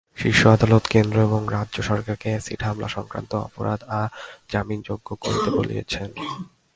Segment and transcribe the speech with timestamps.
[0.17, 6.09] শীর্ষ আদালত কেন্দ্র এবং রাজ্য সরকারকে অ্যাসিড হামলাসংক্রান্ত অপরাধ অজামিনযোগ্য করতেও বলেছেন।